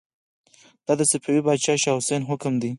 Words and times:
دا 0.85 0.93
د 0.99 1.01
صفوي 1.11 1.39
پاچا 1.45 1.73
شاه 1.83 1.97
حسين 1.99 2.21
حکم 2.29 2.53
دی. 2.61 2.69